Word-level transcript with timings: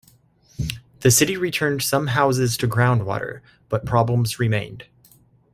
The 1.01 1.11
city 1.11 1.37
returned 1.37 1.83
some 1.83 2.07
houses 2.07 2.57
to 2.57 2.65
ground 2.65 3.05
water, 3.05 3.43
but 3.69 3.85
problems 3.85 4.39
remained. 4.39 4.85